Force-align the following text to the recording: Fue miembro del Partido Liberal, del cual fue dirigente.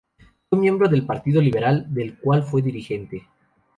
Fue 0.49 0.57
miembro 0.57 0.89
del 0.89 1.05
Partido 1.05 1.39
Liberal, 1.43 1.85
del 1.93 2.17
cual 2.17 2.41
fue 2.41 2.63
dirigente. 2.63 3.27